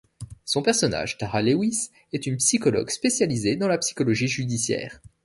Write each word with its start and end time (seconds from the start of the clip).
Son 0.45 0.63
personnage 0.63 1.19
Tara 1.19 1.43
Lewis, 1.43 1.91
est 2.11 2.25
une 2.25 2.37
psychologue 2.37 2.89
spécialisée 2.89 3.55
dans 3.55 3.67
la 3.67 3.77
psychologie 3.77 4.27
judiciaire. 4.27 4.99